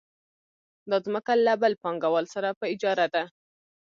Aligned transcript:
دا 0.89 0.97
ځمکه 1.05 1.33
له 1.45 1.53
بل 1.61 1.73
پانګوال 1.83 2.25
سره 2.35 2.49
په 2.59 2.65
اجاره 2.73 3.07
ده 3.13 3.23